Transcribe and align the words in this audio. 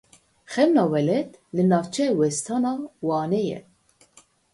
Xemla 0.53 0.83
Welêt 0.91 1.29
li 1.55 1.63
navçeya 1.69 2.11
Westan 2.19 2.63
a 2.71 2.73
Wanê 3.07 3.41
ye. 3.49 3.59